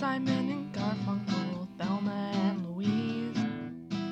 [0.00, 3.36] Simon and Garfunkel, Thelma and Louise.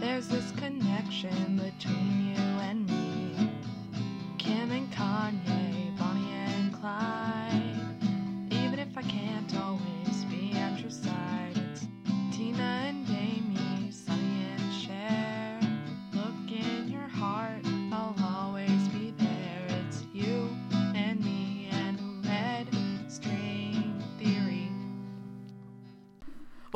[0.00, 3.50] There's this connection between you and me.
[4.36, 5.67] Kim and Kanye,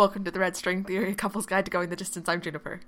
[0.03, 2.29] Welcome to the Red String Theory Couple's Guide to Going the Distance.
[2.29, 2.81] I'm Juniper.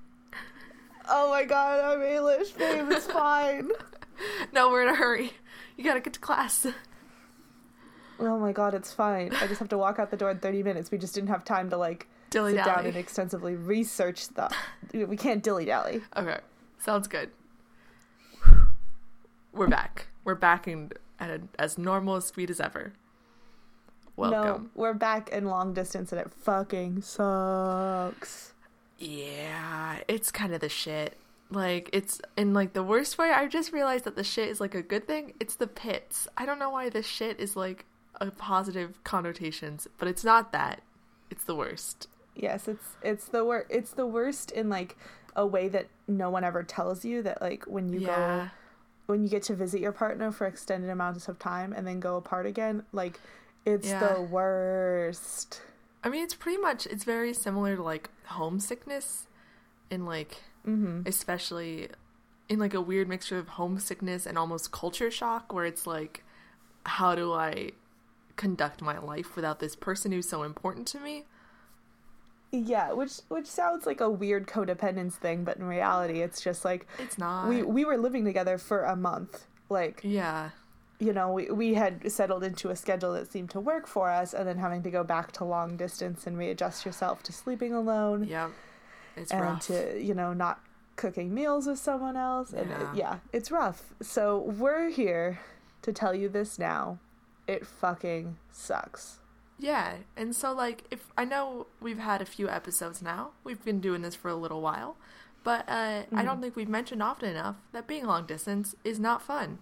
[1.09, 3.71] Oh my god, I'm Ailís, babe, it's fine.
[4.53, 5.31] No, we're in a hurry.
[5.77, 6.67] You gotta get to class.
[8.19, 9.33] oh my god, it's fine.
[9.37, 10.91] I just have to walk out the door in 30 minutes.
[10.91, 14.53] We just didn't have time to like Dilly sit down and extensively research stuff.
[14.93, 16.01] We can't dilly dally.
[16.17, 16.39] Okay,
[16.79, 17.31] sounds good.
[19.53, 20.09] We're back.
[20.25, 22.93] We're back and, at as normal a speed as ever.
[24.17, 28.53] No, we're back in long distance and it fucking sucks.
[28.99, 31.17] Yeah, it's kind of the shit.
[31.51, 33.31] Like it's in like the worst way.
[33.31, 35.35] I just realized that the shit is like a good thing.
[35.41, 36.29] It's the pits.
[36.37, 37.85] I don't know why the shit is like
[38.21, 40.83] a positive connotations, but it's not that.
[41.31, 42.09] It's the worst.
[42.35, 43.67] Yes, it's it's the worst.
[43.71, 44.97] it's the worst in like
[45.37, 48.45] a way that no one ever tells you that like when you yeah.
[48.45, 48.51] go
[49.07, 52.17] when you get to visit your partner for extended amounts of time and then go
[52.17, 53.21] apart again, like
[53.65, 54.15] it's Yeah.
[54.15, 55.63] the worst.
[56.03, 59.27] I mean, it's pretty much it's very similar to like homesickness,
[59.91, 61.03] in like Mm-hmm.
[61.07, 61.89] especially
[62.49, 66.25] in like a weird mixture of homesickness and almost culture shock, where it's like,
[66.87, 67.73] how do I
[68.37, 71.25] conduct my life without this person who's so important to me?
[72.53, 76.87] Yeah, which which sounds like a weird codependence thing, but in reality, it's just like
[76.99, 77.49] It's not.
[77.49, 79.47] we we were living together for a month.
[79.69, 80.51] Like yeah,
[81.01, 84.33] you know, we we had settled into a schedule that seemed to work for us,
[84.35, 88.25] and then having to go back to long distance and readjust yourself to sleeping alone
[88.25, 88.51] yeah.
[89.17, 89.67] It's and rough.
[89.69, 90.61] to you know not
[90.97, 92.95] cooking meals with someone else, and it, Yeah.
[92.95, 93.93] yeah, it's rough.
[94.01, 95.41] So we're here
[95.83, 96.99] to tell you this now.
[97.47, 99.19] It fucking sucks.
[99.59, 103.81] Yeah, and so like if I know we've had a few episodes now, we've been
[103.81, 104.97] doing this for a little while,
[105.45, 106.25] but uh, I Mm-hmm.
[106.25, 109.59] don't think we've mentioned often enough that being long distance is not fun,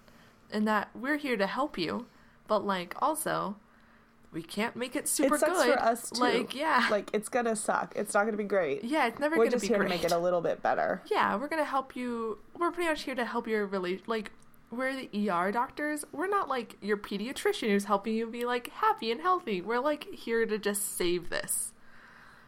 [0.53, 2.07] and that we're here to help you,
[2.47, 3.57] but like also
[4.33, 5.75] we can't make it super it sucks good.
[5.75, 6.21] for us too.
[6.21, 7.93] Like yeah, like it's gonna suck.
[7.97, 8.85] It's not gonna be great.
[8.85, 9.79] yeah, it's never We're gonna be great.
[9.79, 11.03] We're just here to make it a little bit better.
[11.11, 12.39] yeah, we're gonna help you.
[12.59, 14.09] We're pretty much here to help your relate.
[14.09, 14.33] Like
[14.71, 16.05] we're the ER doctors.
[16.13, 19.61] We're not like your pediatrician who's helping you be like happy and healthy.
[19.61, 21.73] We're like here to just save this.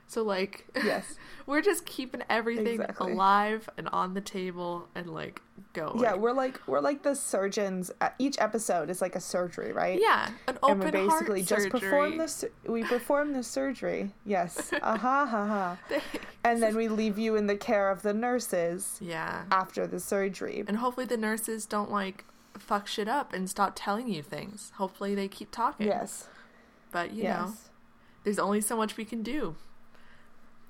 [0.07, 1.17] So like Yes.
[1.47, 3.13] we're just keeping everything Exactly.
[3.13, 5.41] alive and on the table and like
[5.73, 5.99] going.
[6.01, 7.91] Yeah, we're like we're like the surgeons.
[8.19, 10.01] Each episode is like a surgery, right?
[10.01, 11.81] yeah, an open and we basically heart just surgery.
[11.81, 14.11] perform the su- we perform the surgery.
[14.25, 16.01] Yes, aha ha ha,
[16.45, 20.63] and then we leave you in the care of the nurses yeah, after the surgery.
[20.67, 22.25] and hopefully the nurses don't like
[22.57, 24.71] fuck shit up and stop telling you things.
[24.77, 25.87] Hopefully they keep talking.
[25.89, 26.29] Yes,
[26.93, 27.55] but you know,
[28.23, 29.57] there's only so much we can do.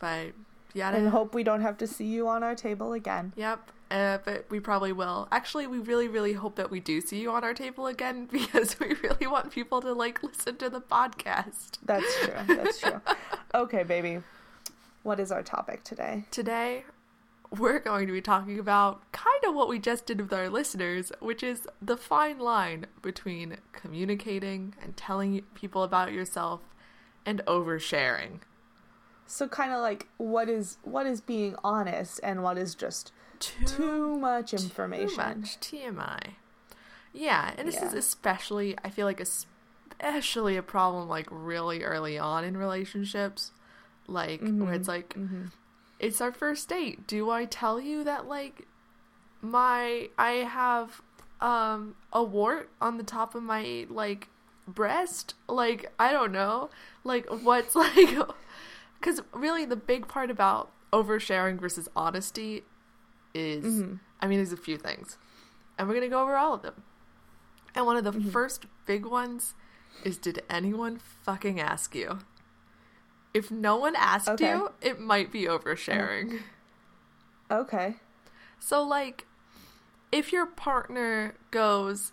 [0.04, 0.34] But
[0.74, 0.98] yada.
[0.98, 3.32] and hope we don't have to see you on our table again.
[3.36, 5.28] Yep, uh, but we probably will.
[5.32, 8.78] Actually, we really, really hope that we do see you on our table again because
[8.78, 11.78] we really want people to like listen to the podcast.
[11.82, 12.34] That's true.
[12.54, 13.00] That's true.
[13.54, 14.18] okay, baby,
[15.04, 16.24] what is our topic today?
[16.30, 16.84] Today,
[17.50, 21.12] we're going to be talking about kind of what we just did with our listeners,
[21.20, 26.60] which is the fine line between communicating and telling people about yourself
[27.24, 28.40] and oversharing.
[29.26, 34.18] So, kind of like what is what is being honest and what is just too
[34.18, 35.08] much information.
[35.08, 36.34] Too much TMI.
[37.12, 42.44] Yeah, and this is especially I feel like especially a problem like really early on
[42.44, 43.52] in relationships.
[44.06, 45.50] Like where it's like Mhm.
[45.98, 47.06] it's our first date.
[47.06, 48.66] Do I tell you that like
[49.40, 51.00] my I have
[51.40, 54.28] um a wart on the top of my like
[54.68, 55.34] breast?
[55.48, 56.70] Like I don't know.
[57.04, 58.18] Like what's like
[59.04, 62.64] cuz really the big part about oversharing versus honesty
[63.34, 64.00] is Mhm.
[64.20, 65.18] I mean there's a few things.
[65.76, 66.82] And we're going to go over all of them.
[67.74, 68.30] And one of the Mm-hmm.
[68.30, 69.54] first big ones
[70.04, 72.20] is did anyone fucking ask you?
[73.34, 74.50] If no one asked Okay.
[74.50, 76.42] you, it might be oversharing.
[77.50, 77.96] Okay.
[78.60, 79.26] So, like,
[80.12, 82.12] if your partner goes,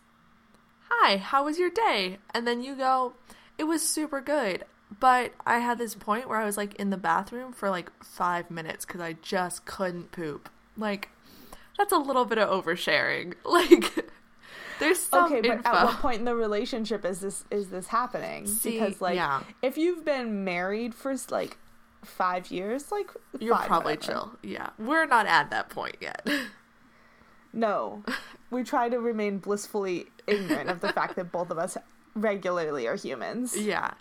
[0.89, 2.17] Hi, how was your day?
[2.33, 3.13] And then you go,
[3.59, 4.65] It was super good.
[4.99, 8.51] But I had this point where I was like in the bathroom for like five
[8.51, 10.49] minutes because I just couldn't poop.
[10.77, 11.09] Like,
[11.77, 13.33] that's a little bit of oversharing.
[13.45, 14.05] Like,
[14.79, 15.69] there's some okay, but info.
[15.69, 18.47] at what point in the relationship is this is this happening?
[18.47, 19.43] See, because like yeah.
[19.61, 21.57] if you've been married for like
[22.03, 24.13] five years, like You're fine, probably whatever.
[24.13, 24.31] chill.
[24.41, 26.27] Yeah, we're not at that point yet.
[27.53, 28.03] No,
[28.49, 31.77] we try to remain blissfully ignorant of the fact that both of us
[32.15, 33.55] regularly are humans.
[33.59, 33.91] yeah,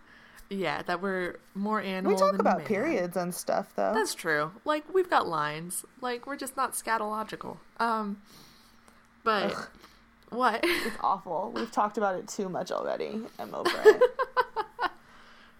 [0.51, 2.13] yeah, that we're more animal.
[2.13, 2.67] we talk about man.
[2.67, 3.93] periods and stuff, though.
[3.95, 4.51] That's true.
[4.65, 5.85] Like we've got lines.
[6.01, 7.57] Like we're just not scatological.
[7.79, 8.21] Um,
[9.25, 9.69] but Ugh.
[10.31, 10.65] what?
[10.65, 11.53] It's awful.
[11.55, 13.21] We've talked about it too much already.
[13.39, 14.03] I'm over it.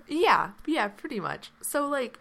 [0.09, 1.53] Yeah, yeah, pretty much.
[1.63, 2.19] So like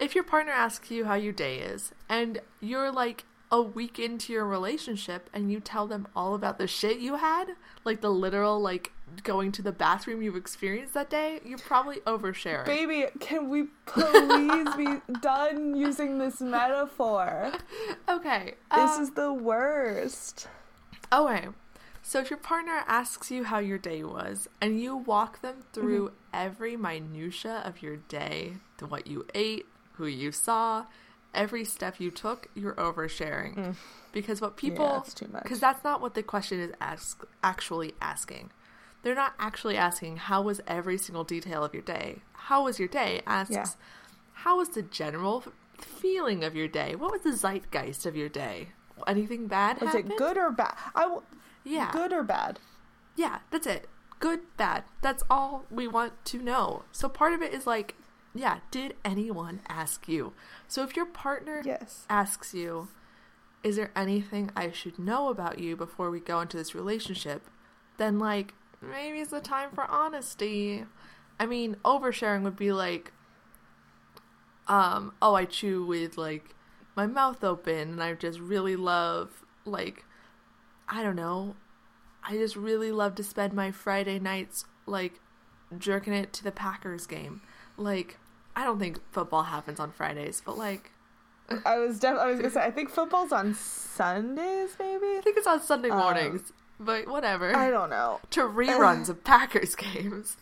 [0.00, 4.32] if your partner asks you how your day is and you're like a week into
[4.32, 7.52] your relationship and you tell them all about the shit you had,
[7.84, 8.92] like the literal like
[9.22, 12.66] going to the bathroom you've experienced that day, you're probably oversharing.
[12.66, 17.52] Baby, can we please be done using this metaphor?
[18.08, 18.54] okay.
[18.74, 20.48] This um, is the worst.
[21.12, 21.48] Okay.
[22.02, 26.12] So if your partner asks you how your day was and you walk them through
[26.32, 28.54] every minutia of your day,
[28.88, 30.86] what you ate, who you saw,
[31.34, 33.76] every step you took, you're oversharing.
[34.12, 35.44] Because what people Yeah, it's too much.
[35.44, 38.50] cuz that's not what the question is ask, actually asking.
[39.02, 42.18] They're not actually asking how was every single detail of your day.
[42.32, 43.22] How was your day?
[43.26, 43.66] Asks Yeah.
[44.32, 45.44] how was the general
[45.78, 46.94] feeling of your day?
[46.94, 48.68] What was the zeitgeist of your day?
[49.06, 50.12] Anything bad Was happened?
[50.12, 50.74] it good or bad?
[50.94, 51.22] I w-
[51.64, 51.90] Yeah.
[51.92, 52.60] good or bad?
[53.16, 53.88] Yeah, that's it.
[54.18, 54.84] Good, bad.
[55.00, 56.84] That's all we want to know.
[56.92, 57.94] So part of it is like,
[58.34, 60.34] yeah, did anyone ask you?
[60.68, 62.04] So if your partner Yes.
[62.10, 62.88] asks you,
[63.62, 67.48] is there anything I should know about you before we go into this relationship?
[67.96, 70.84] Then like, maybe it's the time for honesty.
[71.38, 73.12] I mean, oversharing would be like,
[74.68, 76.54] um, oh, I chew with like
[76.96, 80.04] my mouth open and I just really love like
[80.88, 81.56] I don't know.
[82.22, 85.20] I just really love to spend my Friday nights like
[85.78, 87.40] jerking it to the Packers game.
[87.76, 88.18] Like
[88.54, 90.92] I don't think football happens on Fridays, but like
[91.64, 95.06] I was def- I was gonna say I think football's on Sundays, maybe.
[95.16, 96.52] I think it's on Sunday Um, mornings.
[96.80, 97.54] But whatever.
[97.54, 98.20] I don't know.
[98.30, 100.36] to reruns of Packers games.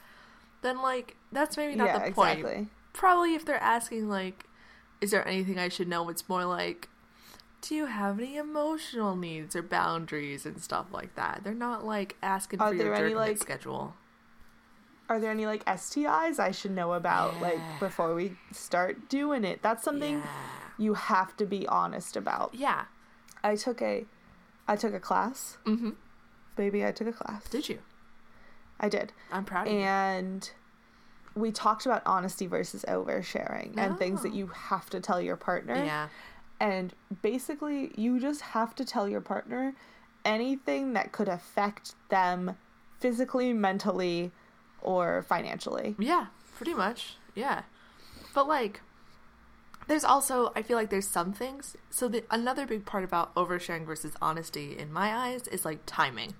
[0.63, 2.39] Then like that's maybe not yeah, the point.
[2.39, 2.69] exactly.
[2.93, 4.45] Probably if they're asking like
[5.01, 6.09] is there anything I should know?
[6.09, 6.89] It's more like
[7.61, 11.41] do you have any emotional needs or boundaries and stuff like that?
[11.43, 13.95] They're not like asking Are for your there any, like- schedule.
[15.09, 19.63] Are there any like STIs I should know about like before we start doing it?
[19.63, 20.27] That's something Yeah.
[20.77, 22.55] you have to be honest about.
[22.55, 22.85] Yeah.
[23.43, 24.05] I took a
[24.69, 25.57] I took a class.
[25.65, 25.91] Mm-hmm.
[26.59, 27.49] Baby, I took a class.
[27.49, 27.79] Did you?
[28.81, 29.13] I did.
[29.33, 29.79] I'm proud of you.
[29.79, 30.51] And
[31.37, 34.35] we talked about honesty versus oversharing and things that Oh.
[34.35, 35.77] you have to tell your partner.
[35.77, 36.09] Yeah.
[36.61, 39.75] And basically, you just have to tell your partner
[40.25, 42.57] anything that could affect them
[42.99, 44.33] physically, mentally,
[44.83, 45.95] or financially.
[45.97, 46.27] Yeah,
[46.57, 47.17] pretty much.
[47.37, 47.63] Yeah.
[48.35, 48.81] But like
[49.87, 51.77] there's also I feel like there's some things.
[51.89, 56.35] So the another big part about oversharing versus honesty in my eyes is like timing.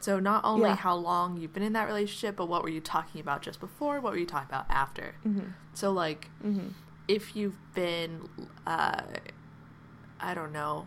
[0.00, 0.76] So not only Yeah.
[0.76, 4.00] how long you've been in that relationship, but what were you talking about just before?
[4.00, 5.14] What were you talking about after?
[5.26, 5.48] Mm-hmm.
[5.74, 6.68] So like Mm-hmm.
[7.08, 8.28] if you've been
[8.66, 9.02] uh
[10.20, 10.86] I don't know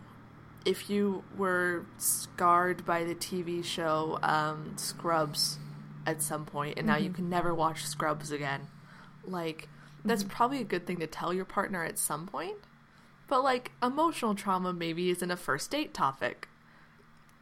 [0.64, 5.58] if you were scarred by the TV show um Scrubs
[6.06, 8.68] at some point and now you can never watch Scrubs again
[9.24, 9.68] like
[10.04, 12.56] that's probably a good thing to tell your partner at some point
[13.28, 16.48] but like emotional trauma maybe isn't a first date topic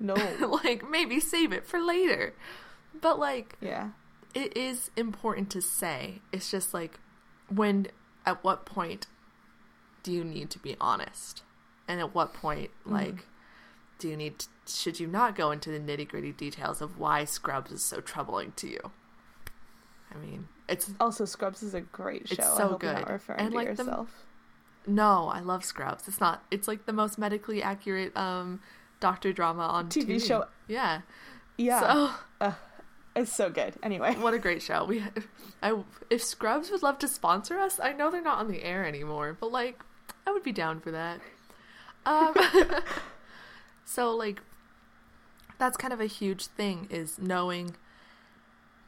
[0.00, 0.14] No.
[0.64, 2.34] like maybe save it for later
[2.98, 3.90] but like yeah.
[4.34, 6.20] it is important to say.
[6.32, 6.98] It's just like
[7.48, 7.88] when
[8.26, 9.06] at what point
[10.02, 11.42] do you need to be honest?
[11.88, 13.26] And at what point like
[13.98, 17.70] do you need to, should you not go into the nitty-gritty details of why Scrubs
[17.70, 18.92] is so troubling to you?
[20.12, 22.34] I mean, it's Also, Scrubs is a great show.
[22.38, 23.12] It's so hope you're not good.
[23.12, 24.06] referring And, to like, the-
[24.86, 26.08] no, I love Scrubs.
[26.08, 28.60] It's not it's like the most medically accurate um
[29.00, 30.44] doctor drama on TV TV, show.
[30.68, 31.00] Yeah.
[31.56, 31.80] Yeah.
[32.40, 32.54] So
[33.16, 33.74] It's so good.
[33.82, 34.14] Anyway.
[34.14, 34.84] What a great show.
[34.84, 35.02] We,
[35.62, 38.84] I, if Scrubs would love to sponsor us, I know they're not on the air
[38.86, 39.80] anymore, but like,
[40.26, 41.20] I would be down for that.
[42.06, 42.34] Um,
[43.84, 44.40] so like,
[45.58, 47.76] that's kind of a huge thing is knowing,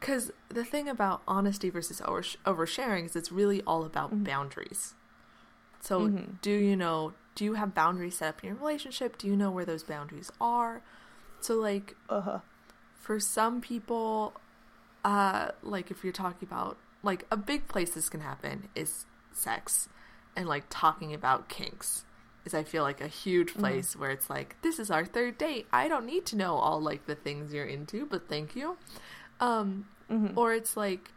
[0.01, 4.95] because the thing about honesty versus over oversharing is it's really all about boundaries.
[5.81, 6.41] So Mhm.
[6.41, 7.13] do you know?
[7.35, 9.17] Do you have boundaries set up in your relationship?
[9.19, 10.83] Do you know where those boundaries are?
[11.41, 12.41] So like, Uh-huh.
[13.01, 14.35] for some people
[15.05, 19.89] uh like if you're talking about like a big place this can happen is sex
[20.37, 22.05] and like talking about kinks
[22.45, 23.61] is I feel like a huge Mm-hmm.
[23.61, 25.67] place where it's like this is our third date.
[25.73, 28.77] I don't need to know all like the things you're into, but thank you.
[29.41, 30.37] Um Mhm.
[30.37, 31.11] or it's like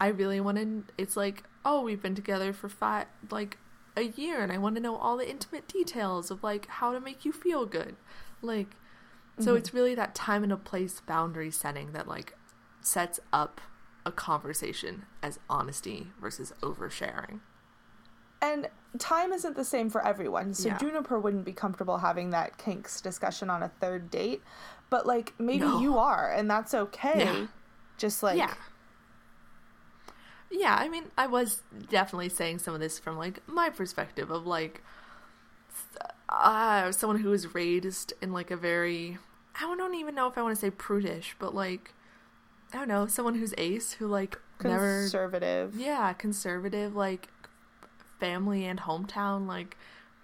[0.00, 3.58] I really want to it's like oh, we've been together for five like
[3.98, 7.00] a year and I want to know all the intimate details of like how to
[7.00, 7.96] make you feel good.
[8.40, 8.76] Like
[9.38, 9.58] so Mhm.
[9.58, 12.34] it's really that time and a place boundary setting that like
[12.80, 13.60] sets up
[14.06, 17.40] a conversation as honesty versus oversharing.
[18.40, 20.54] And time isn't the same for everyone.
[20.54, 20.78] So Yeah.
[20.78, 24.42] Juniper wouldn't be comfortable having that kinks discussion on a third date.
[24.90, 25.80] But like maybe No.
[25.80, 27.24] you are, and that's okay.
[27.24, 27.46] Yeah.
[27.96, 28.54] Just like yeah.
[30.50, 34.46] Yeah, I mean, I was definitely saying some of this from like my perspective of
[34.46, 34.82] like
[36.28, 39.18] uh, someone who was raised in like a very
[39.60, 41.92] I don't even know if I want to say prudish, but like
[42.72, 45.74] I don't know, someone who's ace who like never conservative.
[45.76, 47.28] yeah, conservative like
[48.20, 49.76] family and hometown like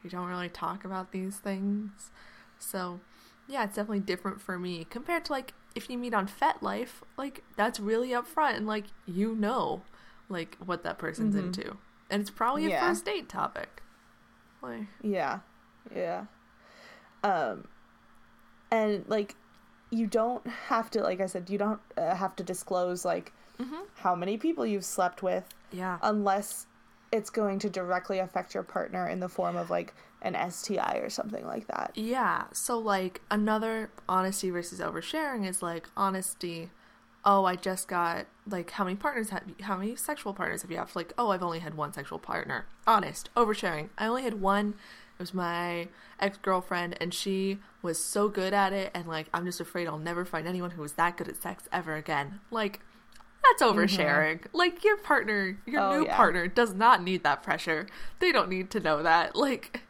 [0.02, 2.10] you don't really talk about these things.
[2.58, 3.00] So,
[3.48, 7.42] yeah, it's definitely different for me compared to like if you meet on FetLife, like
[7.56, 9.82] that's really upfront and like you know
[10.28, 11.44] like what that person's Mhm.
[11.46, 11.76] into.
[12.10, 13.82] And it's probably a first date topic.
[14.62, 15.40] Like Yeah.
[15.94, 16.26] Yeah.
[17.22, 17.66] Um
[18.70, 19.34] and like
[19.90, 23.82] you don't have to like I said you don't uh, have to disclose like mhm.
[23.96, 25.98] how many people you've slept with Yeah.
[26.02, 26.66] unless
[27.12, 31.08] it's going to directly affect your partner in the form of like an STI or
[31.10, 31.92] something like that.
[31.94, 32.44] Yeah.
[32.52, 36.70] So like another honesty versus oversharing is like honesty.
[37.24, 40.70] Oh, I just got like how many partners have you, how many sexual partners have
[40.70, 40.94] you have?
[40.94, 42.66] Like, oh, I've only had one sexual partner.
[42.86, 43.88] Honest, oversharing.
[43.98, 44.74] I only had one.
[45.18, 45.88] It was my
[46.20, 48.90] ex girlfriend, and she was so good at it.
[48.94, 51.64] And like, I'm just afraid I'll never find anyone who was that good at sex
[51.72, 52.40] ever again.
[52.50, 52.80] Like,
[53.44, 54.44] that's oversharing.
[54.52, 56.16] Like your partner, your Oh, new yeah.
[56.16, 57.86] partner does not need that pressure.
[58.18, 59.36] They don't need to know that.
[59.36, 59.82] Like,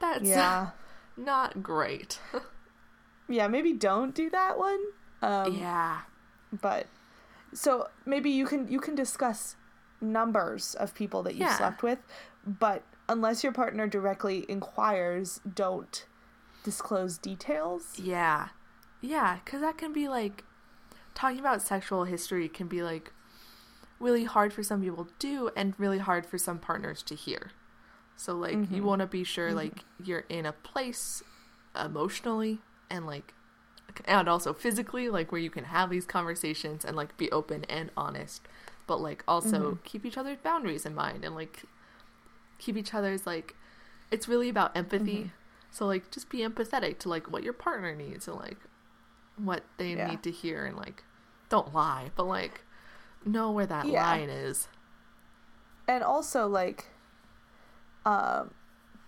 [0.00, 0.70] that's Yeah.
[1.16, 2.18] not great.
[3.26, 4.78] Yeah, maybe don't do that one.
[5.22, 6.00] Um yeah.
[6.60, 6.86] but
[7.54, 9.56] so maybe you can you can discuss
[10.00, 11.56] numbers of people that you Yeah.
[11.56, 12.00] slept with,
[12.46, 16.06] but unless your partner directly inquires, don't
[16.62, 17.98] disclose details.
[17.98, 18.48] Yeah.
[19.00, 20.44] Yeah, cuz that can be like
[21.14, 23.12] talking about sexual history can be like
[24.00, 27.52] really hard for some people to do and really hard for some partners to hear.
[28.16, 28.82] So like you Mhm.
[28.82, 31.22] want to be sure like you're in a place
[31.78, 33.34] emotionally and like
[34.06, 37.90] and also physically like where you can have these conversations and like be open and
[37.96, 38.42] honest
[38.86, 39.84] but like also Mhm.
[39.84, 41.62] keep each other's boundaries in mind and like
[42.58, 43.54] keep each other's like
[44.10, 45.30] it's really about empathy Mhm.
[45.70, 48.58] so like just be empathetic to like what your partner needs and like
[49.36, 50.08] what they Yeah.
[50.08, 51.02] need to hear and like
[51.48, 52.62] don't lie but like
[53.24, 54.02] know where that Yeah.
[54.02, 54.68] line is
[55.86, 56.86] And also like
[58.06, 58.50] um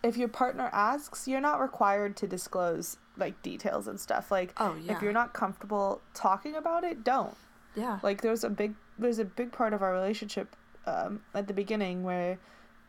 [0.06, 4.30] if your partner asks, you're not required to disclose like details and stuff.
[4.30, 7.36] Like oh yeah if you're not comfortable talking about it, don't.
[7.74, 11.54] yeah like there's a big there's a big part of our relationship um, at the
[11.54, 12.38] beginning where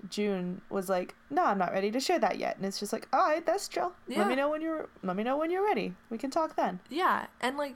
[0.09, 3.07] June was like, "No, I'm not ready to share that yet," and it's just like,
[3.11, 3.93] "All right, that's chill.
[4.07, 4.19] Yeah.
[4.19, 5.95] Let me know when you're let me know when you're ready.
[6.09, 7.75] We can talk then." Yeah, and like,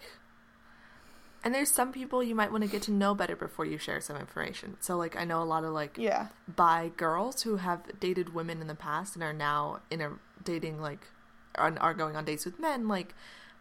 [1.44, 4.02] and there's some people you might want to get to know better before you share
[4.02, 4.78] some information.
[4.80, 8.62] So like, I know a lot of like Yeah, bi girls who have dated women
[8.62, 11.08] in the past and are now in a dating like,
[11.56, 12.88] are, are going on dates with men.
[12.88, 13.14] Like,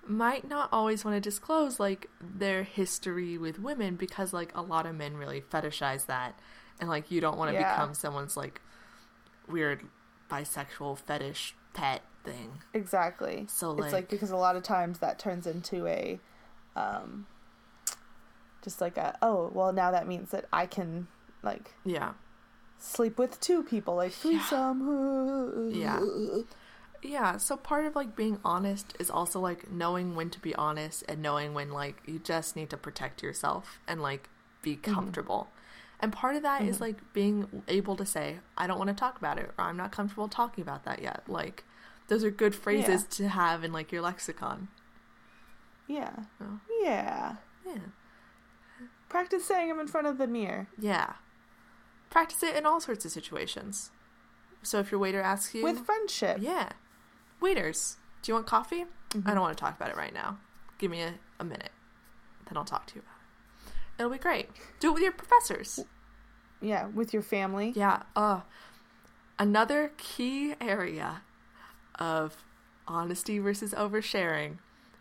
[0.06, 4.87] might not always want to disclose like their history with women because like a lot
[4.87, 6.38] of men really fetishize that,
[6.80, 7.70] and like you don't want to Yeah.
[7.70, 8.60] become someone's like
[9.49, 9.82] weird
[10.30, 12.62] bisexual fetish pet thing.
[12.75, 13.46] exactly.
[13.49, 16.18] So it's like like, because a lot of times that turns into a,
[16.76, 17.26] um,
[18.62, 21.08] just like a oh well now that means that I can
[21.42, 22.12] like yeah.
[22.78, 24.40] sleep with two people like Yeah.
[24.40, 25.70] threesome.
[25.72, 26.00] Yeah.
[27.02, 31.02] Yeah, so part of like being honest is also like knowing when to be honest
[31.08, 34.28] and knowing when like you just need to protect yourself and like
[34.60, 35.48] be comfortable.
[35.98, 36.80] And part of that is Mhm.
[36.80, 39.92] like being able to say, I don't want to talk about it or I'm not
[39.92, 41.22] comfortable talking about that yet.
[41.26, 41.64] Like
[42.08, 44.68] those are good phrases to have in like your lexicon.
[45.86, 46.24] Yeah.
[46.82, 47.36] Yeah.
[47.64, 47.78] Yeah.
[49.10, 50.68] Practice saying them in front of the mirror.
[50.78, 51.14] Yeah.
[52.08, 53.90] Practice it in all sorts of situations.
[54.62, 56.38] So if your waiter asks you with friendship.
[56.40, 56.70] Yeah.
[57.40, 58.86] Waiters, do you want coffee?
[59.10, 59.28] Mhm.
[59.28, 60.38] I don't want to talk about it right now.
[60.78, 61.72] Give me a, a minute.
[62.46, 63.16] Then I'll talk to you about
[63.66, 63.72] it.
[63.98, 64.48] It'll be great.
[64.78, 65.80] Do it with your professors.
[66.60, 67.72] Yeah, with your family.
[67.74, 68.02] Yeah.
[68.14, 68.40] Uh,
[69.38, 71.22] another key area
[71.96, 72.44] of
[72.86, 74.58] honesty versus oversharing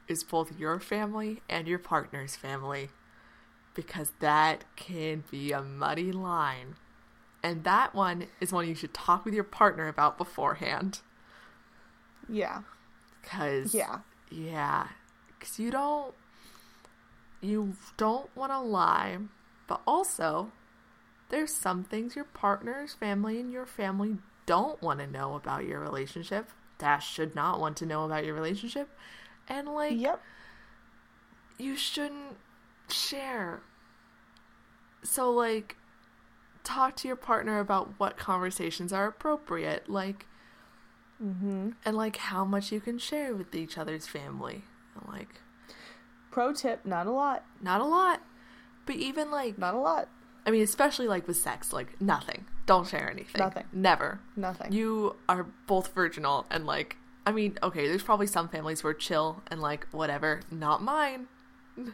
[0.07, 2.89] is both your family and your partner's family.
[3.73, 6.75] Because that can be a muddy line.
[7.41, 10.99] And that one is one you should talk with your partner about beforehand.
[12.27, 12.61] Yeah.
[13.23, 13.99] Cause Yeah.
[14.31, 14.87] yeah,
[15.39, 16.13] cause you don't
[17.41, 19.17] you don't want to lie,
[19.67, 20.51] but also
[21.29, 25.79] there's some things your partner's family and your family don't want to know about your
[25.79, 26.49] relationship.
[26.77, 28.89] Dash should not want to know about your relationship,
[29.47, 30.21] and like Yep.
[31.57, 32.37] you shouldn't
[32.91, 33.61] share.
[35.03, 35.75] So like
[36.63, 40.25] talk to your partner about what conversations are appropriate, like
[41.21, 41.71] Mm-hmm.
[41.83, 44.63] and like how much you can share with each other's family.
[44.95, 45.41] And, like
[46.31, 47.43] Pro tip: not a lot.
[47.61, 48.21] not a lot,
[48.85, 50.07] but even like Not a lot.
[50.45, 52.45] I mean, especially like with sex, like nothing.
[52.65, 53.39] Don't share anything.
[53.39, 53.65] Nothing.
[53.73, 54.21] Never.
[54.37, 54.71] Nothing.
[54.71, 59.43] You are both virginal and like I mean, okay, there's probably some families where chill
[59.47, 60.39] and like whatever.
[60.49, 61.27] Not mine.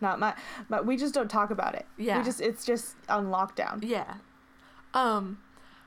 [0.00, 0.34] Not my.
[0.68, 1.86] But we just don't talk about it.
[1.96, 2.18] Yeah.
[2.18, 2.40] We just.
[2.40, 3.82] It's just on lockdown.
[3.82, 4.14] Yeah.
[4.94, 5.38] Um,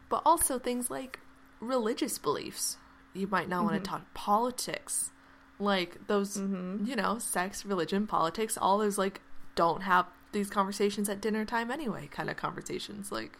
[0.10, 1.20] but also things like
[1.60, 2.78] religious beliefs.
[3.13, 5.12] You might not want to talk politics.
[5.60, 9.20] Like those, you know, sex, religion, politics, all those like
[9.56, 13.12] don't have these conversations at dinner time anyway kind of conversations.
[13.12, 13.38] Like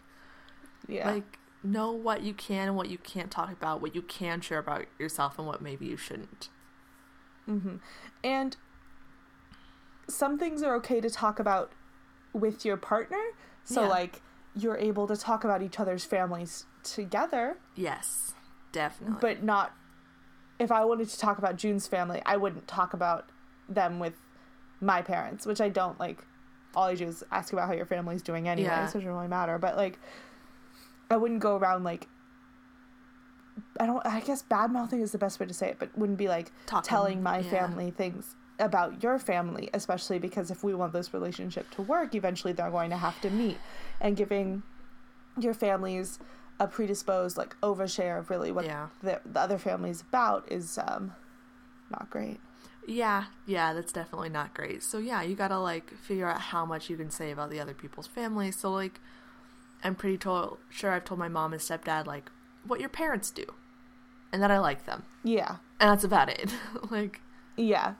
[0.86, 1.10] Yeah.
[1.10, 4.58] like know what you can and what you can't talk about, what you can share
[4.58, 6.48] about yourself and what maybe you shouldn't.
[7.48, 7.76] Mm-hmm.
[8.22, 8.56] And
[10.10, 11.72] some things are okay to talk about
[12.32, 13.22] with your partner.
[13.64, 13.88] So, Yeah.
[13.88, 14.22] like,
[14.54, 18.34] you're able to talk about each other's families together, Yes.
[18.72, 19.18] Definitely.
[19.20, 19.72] but not.
[20.58, 23.30] If I wanted to talk about June's family, I wouldn't talk about
[23.68, 24.14] them with
[24.80, 26.24] my parents, which I don't like.
[26.74, 28.86] All I do is ask about how your family's doing anyway, Yeah.
[28.86, 29.58] so it doesn't really matter.
[29.58, 29.98] But, like,
[31.10, 32.08] I wouldn't go around, like,
[33.78, 36.18] I don't, I guess bad mouthing is the best way to say it, but wouldn't
[36.18, 37.50] be like Talking, telling my yeah.
[37.50, 42.52] family things about your family, especially because if we want this relationship to work, eventually
[42.52, 43.58] they're going to have to meet.
[44.00, 44.62] And giving
[45.38, 46.18] your families
[46.58, 48.88] a predisposed, like, overshare of really what Yeah.
[49.02, 51.14] the, the other family's about is um,
[51.90, 52.38] not great.
[52.86, 54.82] Yeah, yeah, that's definitely not great.
[54.82, 57.74] So yeah, you gotta like figure out how much you can say about the other
[57.74, 58.56] people's families.
[58.58, 59.00] So like,
[59.84, 62.30] I'm pretty to- sure I've told my mom and stepdad like
[62.66, 63.44] what your parents do,
[64.32, 65.56] and that I like them, Yeah.
[65.78, 66.52] and that's about it.
[66.90, 67.20] like,
[67.56, 67.94] Yeah.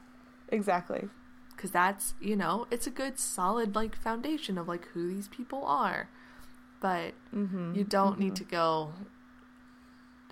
[0.50, 1.08] Exactly.
[1.54, 5.64] because that's you know it's a good solid like foundation of like who these people
[5.64, 6.08] are,
[6.80, 7.74] but Mm-hmm.
[7.74, 8.92] you don't need to go.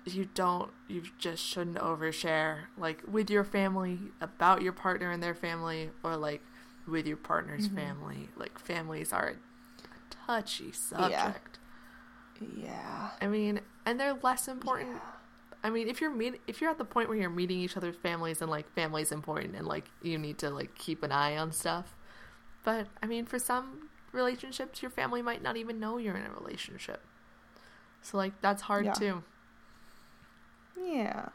[0.05, 0.71] You don't.
[0.87, 6.15] You just shouldn't overshare like with your family about your partner and their family, or
[6.17, 6.41] like
[6.87, 7.75] with your partner's Mm-hmm.
[7.75, 8.29] family.
[8.35, 9.35] Like families are a
[10.25, 11.59] touchy subject.
[12.57, 13.11] Yeah.
[13.21, 14.97] I mean, and they're less important.
[15.63, 17.95] I mean, if you're meet, if you're at the point where you're meeting each other's
[17.97, 21.51] families and like family's important and like you need to like keep an eye on
[21.51, 21.95] stuff.
[22.63, 26.31] But I mean, for some relationships, your family might not even know you're in a
[26.33, 27.01] relationship.
[28.01, 28.93] So like that's hard Yeah.
[28.93, 29.23] too.
[30.81, 31.29] Yeah.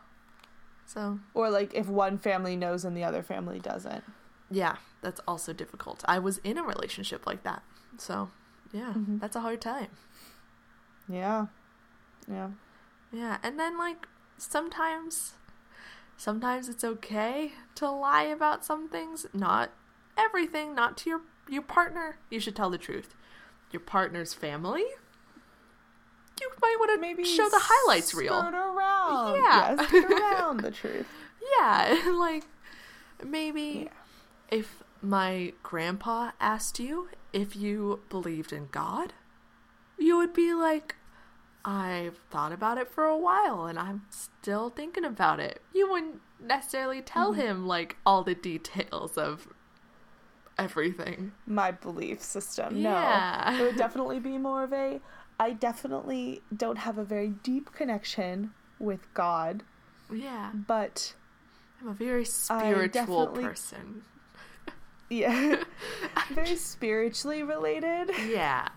[0.86, 4.04] So Or like if one family knows and the other family doesn't.
[4.50, 6.02] yeah, that's also difficult.
[6.06, 7.62] I was in a relationship like that.
[7.98, 8.30] So
[8.72, 9.20] yeah, Mhm.
[9.20, 9.88] that's a hard time.
[11.08, 11.46] Yeah.
[12.28, 12.50] Yeah.
[13.12, 14.06] Yeah, and then like
[14.38, 15.34] sometimes
[16.16, 19.70] sometimes it's okay to lie about some things, not
[20.16, 22.18] everything, not to your your partner.
[22.30, 23.14] You should tell the truth.
[23.70, 24.84] Your partner's family?
[26.40, 28.34] You might want to Maybe show the highlights reel.
[28.34, 29.34] around.
[29.36, 29.74] Yeah.
[29.76, 29.86] Yeah.
[29.86, 31.06] skirt around the truth.
[31.58, 32.44] Yeah, like
[33.24, 34.56] maybe Yeah.
[34.58, 39.12] if my grandpa asked you if you believed in God,
[39.98, 40.96] you would be like,
[41.64, 45.62] I've thought about it for a while and I'm still thinking about it.
[45.72, 47.40] You wouldn't necessarily tell Mm-hmm.
[47.40, 49.48] him like all the details of
[50.58, 51.32] everything.
[51.46, 52.76] My belief system.
[52.76, 53.54] Yeah.
[53.56, 53.62] No.
[53.64, 55.00] It would definitely be more of a
[55.40, 59.64] I definitely don't have a very deep connection with God,
[60.12, 60.50] Yeah.
[60.54, 61.14] but
[61.80, 64.02] I'm a very spiritual person.
[65.10, 65.64] yeah.
[66.30, 68.10] very spiritually related.
[68.28, 68.68] Yeah.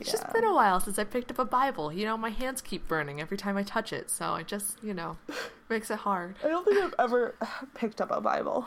[0.00, 1.92] It's just been a while since I picked up a Bible.
[1.92, 4.94] You know, my hands keep burning every time I touch it, so I just, you
[4.94, 5.16] know,
[5.68, 6.36] makes it hard.
[6.44, 7.34] I don't think I've ever
[7.74, 8.66] picked up a Bible.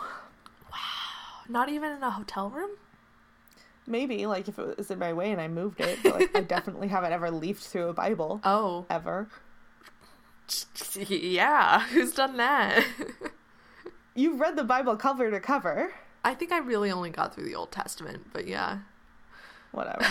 [0.71, 0.77] Wow.
[1.49, 2.71] Not even in a hotel room?
[3.85, 6.41] Maybe like if it was in my way and I moved it, but like I
[6.55, 9.27] definitely haven't ever leafed through a Bible Oh, ever.
[10.95, 11.81] yeah.
[11.87, 12.85] Who's done that?
[14.15, 15.93] You've read the Bible cover to cover.
[16.23, 18.79] I think I really only got through the Old Testament, but yeah.
[19.71, 20.05] Whatever.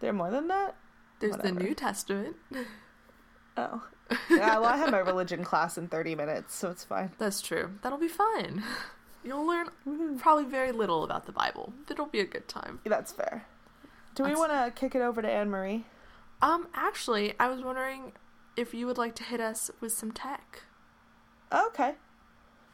[0.00, 0.76] There are more than that?
[1.20, 1.54] There's Whatever.
[1.58, 2.36] the New Testament.
[3.56, 3.84] Oh.
[4.28, 7.12] Yeah, well, I had my religion class in 30 minutes, so it's fine.
[7.18, 7.70] That's true.
[7.82, 8.64] That'll be fine.
[9.24, 10.18] You'll learn Woohoo.
[10.18, 11.72] probably very little about the Bible.
[11.88, 12.80] It'll be a good time.
[12.84, 13.46] That's fair.
[14.16, 15.84] Do we want to kick it over to Anne Marie?
[16.42, 18.10] Um, actually, I was wondering
[18.56, 20.62] if you would like to hit us with some tech.
[21.52, 21.94] Okay.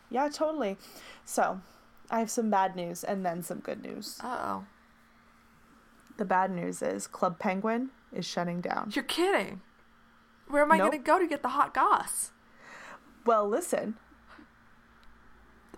[0.08, 0.78] Yeah, totally.
[1.26, 1.60] So,
[2.10, 4.18] I have some bad news and then some good news.
[4.22, 4.64] Uh oh.
[6.16, 8.90] The bad news is Club Penguin is shutting down.
[8.94, 9.60] You're kidding.
[10.48, 10.92] Where am I Nope.
[10.92, 12.30] gonna go to get the hot goss?
[13.26, 13.96] Well, listen,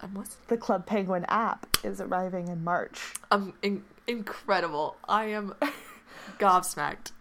[0.01, 0.45] I'm listening.
[0.49, 3.15] the Club Penguin app is arriving in March.
[3.31, 4.97] Um, in- incredible.
[5.09, 5.55] I am
[6.39, 7.13] gobsmacked.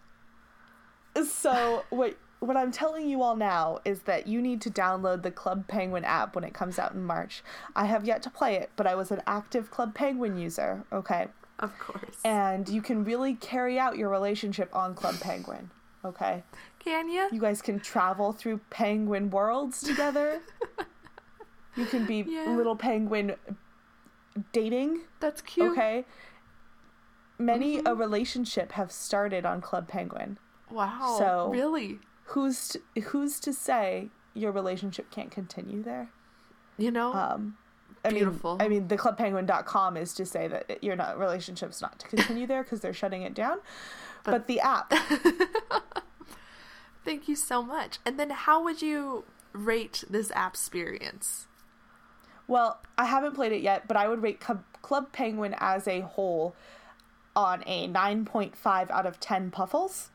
[1.26, 5.30] So, what what I'm telling you all now is that you need to download the
[5.32, 7.42] Club Penguin app when it comes out in March.
[7.74, 11.26] I have yet to play it, but I was an active Club Penguin user, okay?
[11.66, 12.16] Of course.
[12.24, 15.70] And you can really carry out your relationship on Club Penguin,
[16.04, 16.44] okay?
[16.78, 17.28] Can you?
[17.32, 20.40] You guys can travel through penguin worlds together.
[21.76, 22.54] you can be Yeah.
[22.56, 23.34] little penguin
[24.52, 25.72] dating, That's cute.
[25.72, 26.04] okay?
[27.38, 30.38] Many a relationship have started on Club Penguin.
[30.70, 31.16] Wow.
[31.18, 31.98] So- really,
[32.32, 36.10] Who's to, who's to say your relationship can't continue there?
[36.76, 37.56] you know, Um
[38.04, 38.56] I Beautiful.
[38.56, 42.46] mean, I mean, the clubpenguin.com is to say that your not relationship's not to continue
[42.46, 43.58] there because they're shutting it down.
[44.24, 44.92] But the app,
[47.04, 47.98] thank you so much.
[48.04, 51.46] And then, how would you rate this app experience?
[52.46, 56.00] Well, I haven't played it yet, but I would rate Club, Club Penguin as a
[56.00, 56.54] whole
[57.36, 60.10] on a 9.5 out of 10 puffles.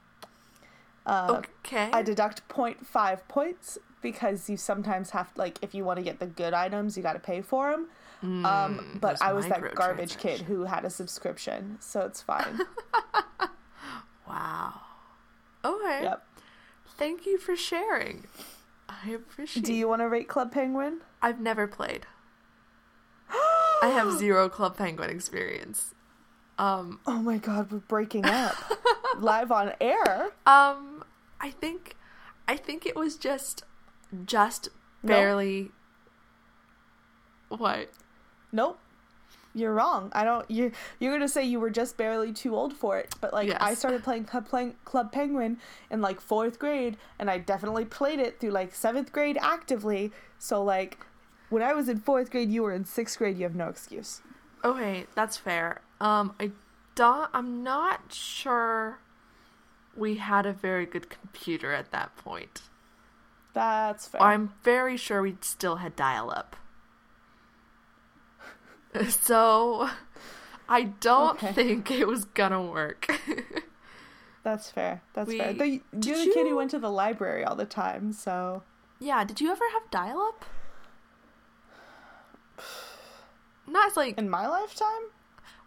[1.05, 1.89] Uh, okay.
[1.93, 6.27] I deduct 0.5 points because you sometimes have, like, if you want to get the
[6.27, 8.45] good items, you got to pay for them.
[8.45, 12.59] um, but I was that garbage kid who had a subscription, so it's fine.
[14.27, 14.79] wow.
[15.65, 16.03] Okay.
[16.03, 16.25] yep.
[16.97, 18.27] Thank you for sharing.
[18.87, 19.63] I appreciate.
[19.63, 19.65] It.
[19.65, 21.01] Do you want to rate Club Penguin?
[21.21, 22.05] I've never played.
[23.29, 25.93] I have zero Club Penguin experience.
[26.59, 28.55] Um, Oh my god, we're breaking up.
[29.17, 30.31] Live on air?
[30.45, 31.03] um,
[31.41, 31.95] I think,
[32.47, 33.63] I think it was just,
[34.25, 34.69] just
[35.03, 35.71] barely.
[37.49, 37.89] What?
[38.51, 38.79] Nope.
[39.55, 40.11] You're wrong.
[40.13, 40.49] I don't.
[40.49, 43.75] You you're gonna say you were just barely too old for it, but like I
[43.75, 45.59] started playing Club, playing Club Penguin
[45.91, 50.11] in like fourth grade, and I definitely played it through like seventh grade actively.
[50.39, 50.97] So like,
[51.49, 53.37] when I was in fourth grade, you were in sixth grade.
[53.37, 54.21] You have no excuse.
[54.65, 55.81] Okay, that's fair.
[56.01, 56.49] Um, I
[56.95, 57.29] don't.
[57.31, 58.97] I'm not sure.
[59.95, 62.63] We had a very good computer at that point.
[63.53, 64.21] That's fair.
[64.21, 66.55] I'm very sure we still had dial up.
[69.09, 69.89] So
[70.69, 71.51] I don't Okay.
[71.51, 73.07] think it was gonna work.
[74.43, 75.01] That's fair.
[75.13, 75.53] That's We- fair.
[75.53, 78.61] Though you- the kid who went to the library all the time, so
[78.99, 80.45] yeah, did you ever have dial up?
[83.65, 85.09] Not as like in my lifetime,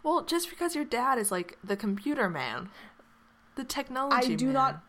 [0.03, 2.69] well, just because your dad is like the computer man.
[3.55, 4.53] The technology I do man.
[4.53, 4.83] not.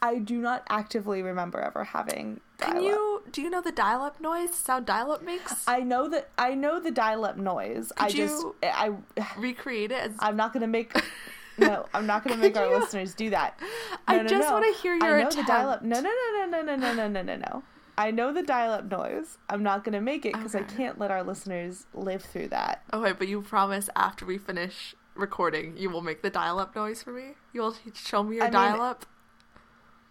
[0.00, 2.40] I do not actively remember ever having.
[2.58, 2.82] Can dial-up.
[2.84, 4.54] you do you know the dial up noise?
[4.54, 5.66] Sound dial up makes?
[5.66, 7.92] I know that I know the dial-up noise.
[7.96, 8.92] I Could just eh, I
[9.38, 10.92] Recreate it as I'm not gonna make
[11.58, 11.86] no.
[11.94, 13.58] I'm not gonna make our you- listeners do that.
[14.06, 14.54] I No, no, just no.
[14.54, 15.82] wanna hear your I know the dial-up.
[15.84, 16.02] attempt.
[16.04, 17.62] No, no, no, no, no, no, no, no, no, no, no.
[17.96, 19.38] I know the dial-up noise.
[19.50, 22.82] I'm not gonna make it because I can't let our listeners live through that.
[22.92, 27.12] Okay, but you promise after we finish recording, you will make the dial-up noise for
[27.12, 27.34] me.
[27.52, 29.06] You'll show me your I mean- dial-up.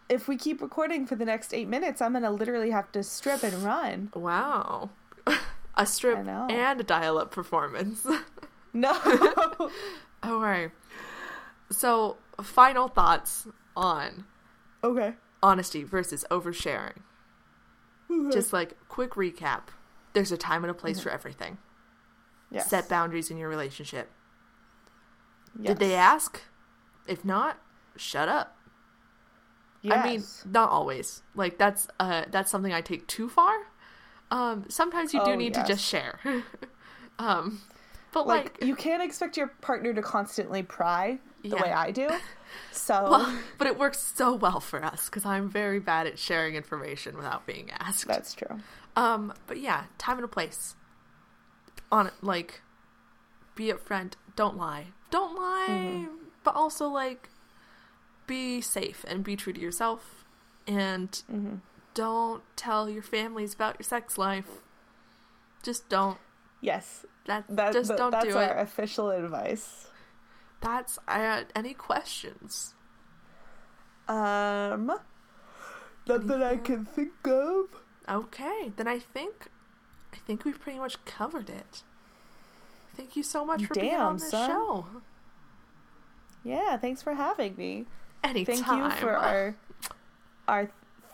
[0.10, 3.43] If we keep recording for the next eight minutes, I'm gonna literally have to strip
[3.43, 4.12] and run.
[4.15, 4.91] Wow,
[5.76, 8.06] a strip and a dial-up performance.
[8.74, 8.93] No.
[10.26, 10.70] okay,
[11.72, 14.26] so final thoughts on
[14.84, 15.15] okay.
[15.41, 17.02] honesty versus oversharing.
[18.32, 19.70] Just like quick recap.
[20.13, 21.15] There's a time and a place for mm-hmm.
[21.15, 21.58] everything.
[22.52, 22.70] Yes.
[22.70, 24.10] Set boundaries in your relationship.
[25.60, 25.70] Yes.
[25.70, 26.41] Did they ask?
[27.08, 27.58] If not,
[27.96, 28.57] shut up.
[29.93, 31.21] I mean, not always.
[31.36, 33.56] Like that's uh that's something I take too far.
[34.32, 36.19] Um sometimes you do Oh, need to just share.
[37.19, 37.62] um
[38.12, 41.19] but like, like, you can't expect your partner to constantly pry
[41.50, 41.62] the Yeah.
[41.63, 42.10] way I do.
[42.71, 46.56] So well, but it works so well for us cuz I'm very bad at sharing
[46.56, 48.08] information without being asked.
[48.08, 48.63] that's true.
[48.95, 50.76] Um but yeah, time and a place.
[51.91, 52.62] On like
[53.56, 54.88] be upfront, don't lie.
[55.10, 56.15] Don't lie, Mm-hmm.
[56.43, 57.30] but also like
[58.28, 60.26] be safe and be true to yourself
[60.68, 61.56] and Mm-hmm.
[61.94, 64.62] don't tell your families about your sex life.
[65.63, 66.18] Just don't.
[66.62, 67.06] Yes.
[67.26, 68.62] That, That, just th- don't that's do our it.
[68.62, 69.88] official advice.
[70.62, 72.74] That's uh, any questions?
[74.08, 74.88] Um,
[76.08, 77.66] not that I can think of.
[78.08, 79.50] Okay, then I think
[80.13, 81.84] I think we've pretty much covered it.
[82.96, 84.50] Thank you so much for being on this son.
[84.50, 84.86] show.
[86.44, 87.86] Yeah, thanks for having me.
[88.28, 88.56] Anytime.
[88.56, 89.56] Thank you for our
[90.48, 90.70] our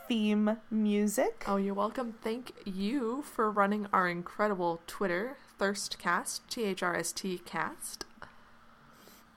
[0.07, 1.43] theme music.
[1.47, 2.13] Oh, you're welcome.
[2.21, 8.05] Thank you for running our incredible Twitter, Thirstcast, T H R S T cast.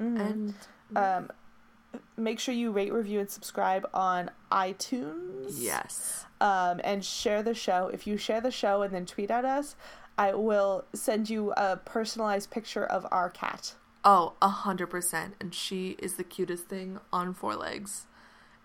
[0.01, 0.21] Mhm.
[0.21, 0.55] And
[0.97, 1.31] um,
[2.17, 5.55] make sure you rate, review, and subscribe on iTunes.
[5.57, 6.25] yes.
[6.41, 7.89] Um, and share the show.
[7.89, 9.75] If you share the show and then tweet at us,
[10.19, 13.75] I will send you a personalized picture of our cat.
[14.09, 15.35] Oh, a hundred percent.
[15.41, 18.07] And she is the cutest thing on four legs,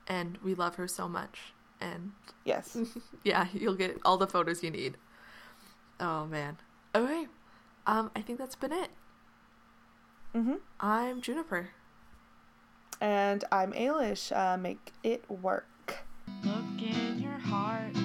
[0.07, 1.53] and we love her so much.
[1.81, 2.11] And
[2.45, 2.77] yes,
[3.23, 4.97] yeah, you'll get all the photos you need.
[5.99, 6.57] Oh man.
[6.93, 7.27] All right.
[7.87, 8.91] Um, I think that's been it.
[10.35, 10.55] Mm-hmm.
[10.79, 11.69] I'm Juniper.
[13.01, 14.31] And I'm Ailís.
[14.35, 15.97] Uh, make it work.
[16.43, 18.00] Look in your heart.